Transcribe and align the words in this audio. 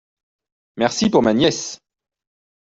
Merci 0.77 1.11
pour 1.11 1.21
ma 1.21 1.35
nièce… 1.35 1.77